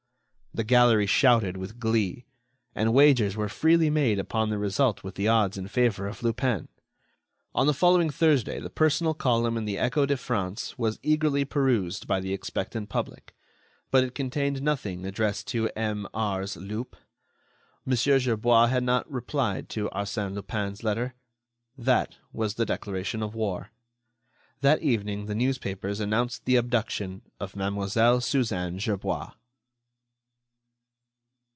[0.53, 2.25] The gallery shouted with glee;
[2.75, 6.67] and wagers were freely made upon the result with the odds in favor of Lupin.
[7.55, 12.05] On the following Thursday the personal column in the Echo de France was eagerly perused
[12.05, 13.33] by the expectant public,
[13.91, 16.05] but it contained nothing addressed to M.
[16.13, 16.57] Ars.
[16.57, 16.97] Lup.
[17.85, 17.95] Mon.
[17.95, 21.13] Gerbois had not replied to Arsène Lupin's letter.
[21.77, 23.71] That was the declaration of war.
[24.59, 28.19] That evening the newspapers announced the abduction of Mlle.
[28.19, 29.31] Suzanne Gerbois.